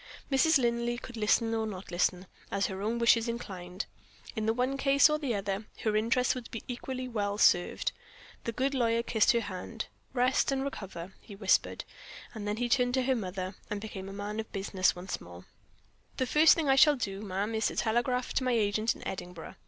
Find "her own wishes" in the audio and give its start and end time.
2.65-3.27